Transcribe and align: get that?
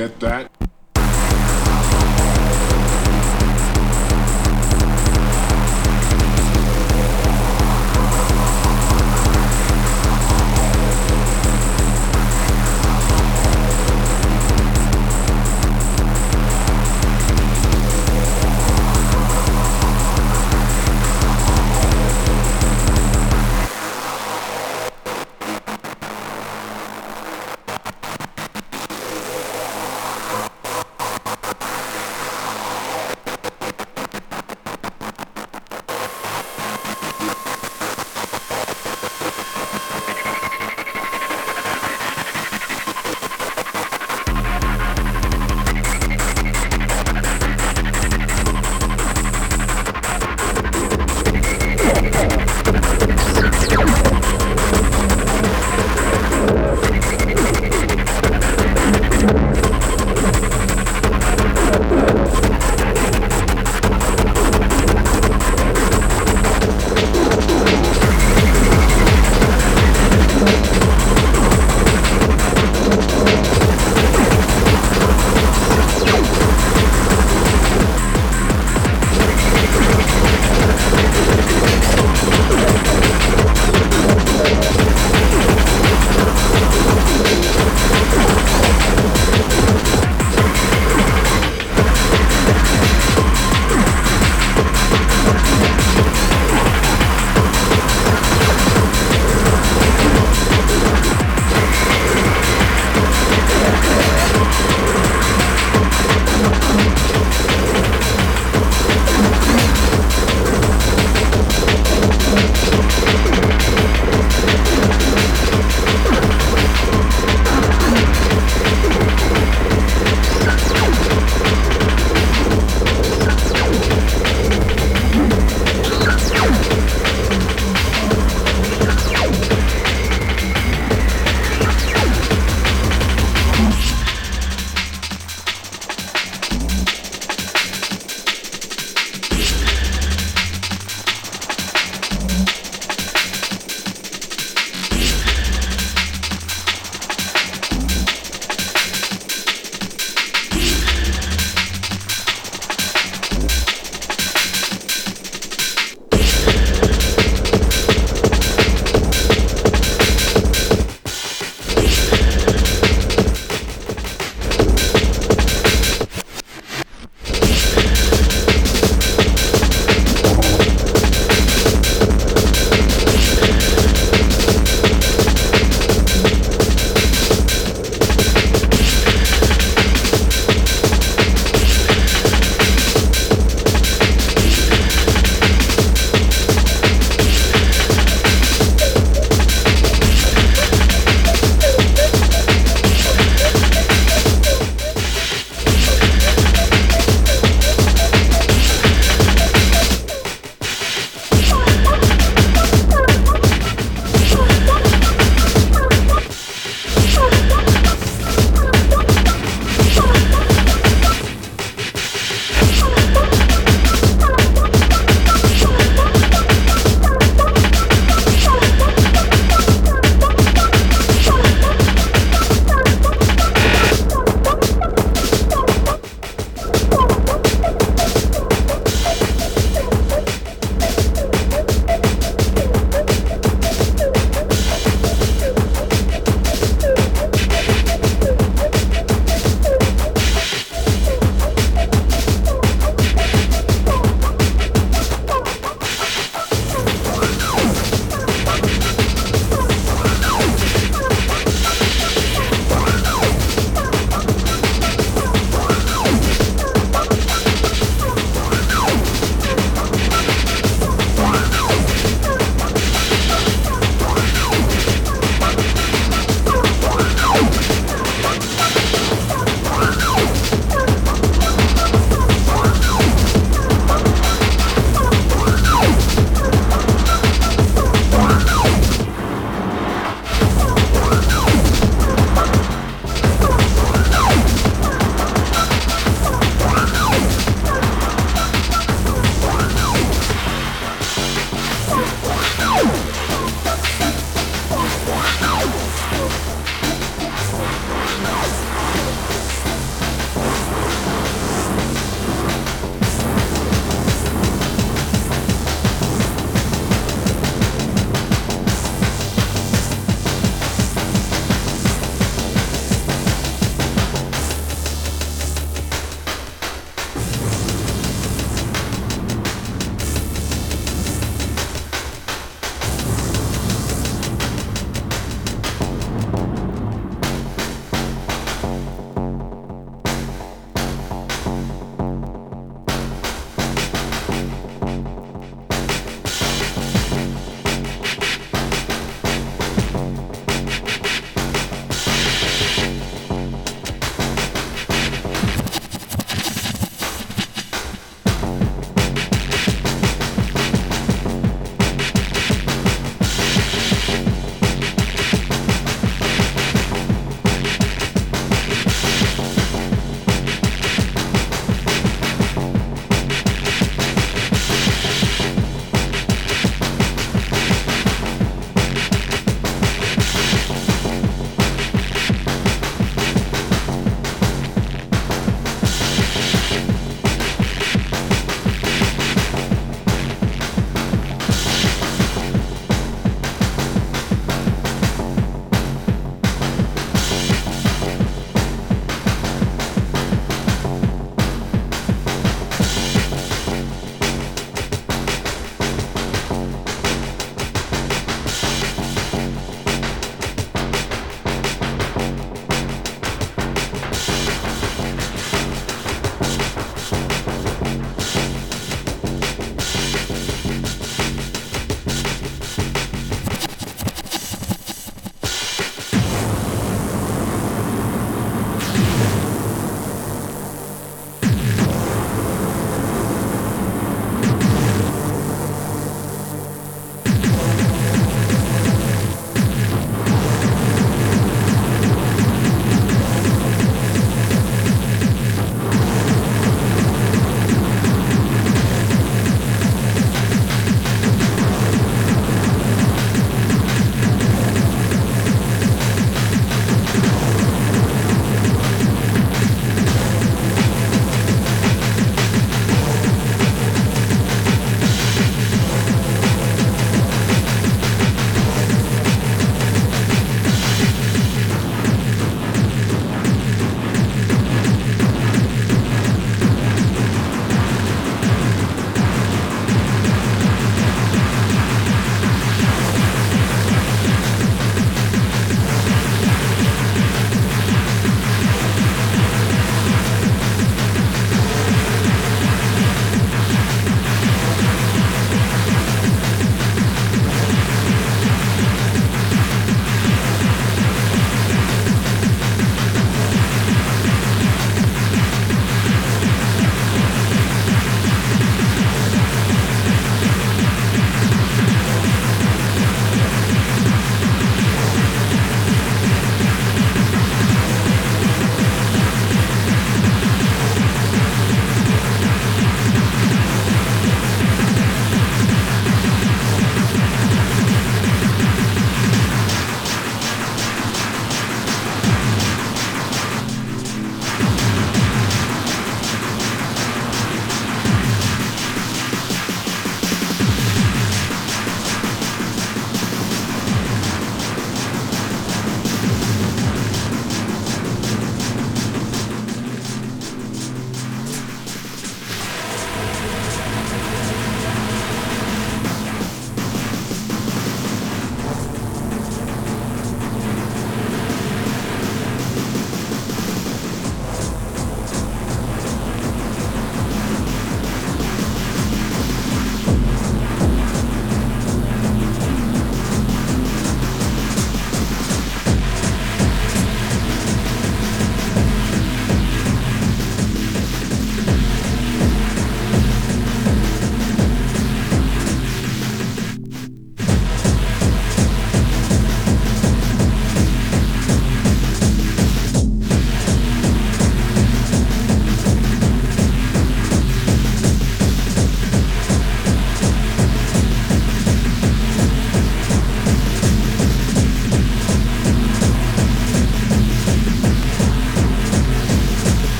get 0.00 0.18
that? 0.20 0.69